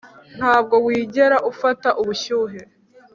ntabwo 0.37 0.75
wigera 0.85 1.37
ufata 1.51 1.89
ubushyuhe 2.01 2.59